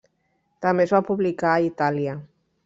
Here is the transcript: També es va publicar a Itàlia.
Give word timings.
També 0.65 0.87
es 0.89 0.93
va 0.95 1.01
publicar 1.09 1.53
a 1.53 1.61
Itàlia. 1.67 2.17